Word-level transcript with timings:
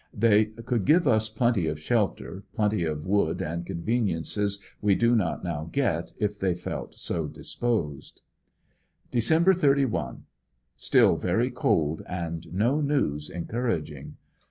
They 0.15 0.45
could 0.45 0.85
give 0.85 1.07
us 1.07 1.29
plenty 1.29 1.67
of 1.67 1.79
shelter, 1.79 2.43
plenty 2.55 2.85
of 2.85 3.05
wood 3.05 3.39
and 3.39 3.63
conveniences 3.67 4.59
we 4.81 4.95
do 4.95 5.15
not 5.15 5.43
now 5.43 5.69
get 5.71 6.13
if 6.17 6.39
they 6.39 6.55
felt 6.55 6.95
so 6.95 7.27
disposed. 7.27 8.21
Dec 9.13 9.53
31.— 9.55 10.23
Still 10.75 11.17
very 11.17 11.51
cold 11.51 12.01
and 12.07 12.51
no 12.51 12.81
news 12.81 13.29
encouraging. 13.29 14.17